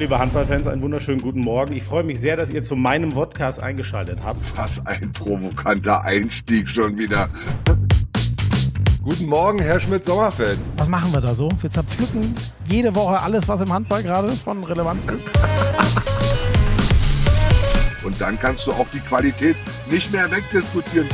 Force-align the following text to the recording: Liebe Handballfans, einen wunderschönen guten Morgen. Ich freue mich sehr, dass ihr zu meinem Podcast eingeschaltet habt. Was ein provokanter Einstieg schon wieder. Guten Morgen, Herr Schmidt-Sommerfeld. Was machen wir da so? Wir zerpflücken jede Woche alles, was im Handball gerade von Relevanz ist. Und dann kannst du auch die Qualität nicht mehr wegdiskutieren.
Liebe 0.00 0.20
Handballfans, 0.20 0.68
einen 0.68 0.80
wunderschönen 0.80 1.20
guten 1.20 1.40
Morgen. 1.40 1.72
Ich 1.72 1.82
freue 1.82 2.04
mich 2.04 2.20
sehr, 2.20 2.36
dass 2.36 2.50
ihr 2.50 2.62
zu 2.62 2.76
meinem 2.76 3.14
Podcast 3.14 3.58
eingeschaltet 3.58 4.22
habt. 4.22 4.38
Was 4.56 4.86
ein 4.86 5.12
provokanter 5.12 6.04
Einstieg 6.04 6.68
schon 6.68 6.96
wieder. 6.96 7.28
Guten 9.02 9.26
Morgen, 9.26 9.58
Herr 9.58 9.80
Schmidt-Sommerfeld. 9.80 10.56
Was 10.76 10.86
machen 10.86 11.12
wir 11.12 11.20
da 11.20 11.34
so? 11.34 11.48
Wir 11.60 11.68
zerpflücken 11.68 12.32
jede 12.68 12.94
Woche 12.94 13.20
alles, 13.20 13.48
was 13.48 13.60
im 13.60 13.72
Handball 13.72 14.04
gerade 14.04 14.30
von 14.30 14.62
Relevanz 14.62 15.06
ist. 15.06 15.32
Und 18.04 18.20
dann 18.20 18.38
kannst 18.38 18.68
du 18.68 18.70
auch 18.70 18.86
die 18.94 19.00
Qualität 19.00 19.56
nicht 19.90 20.12
mehr 20.12 20.30
wegdiskutieren. 20.30 21.08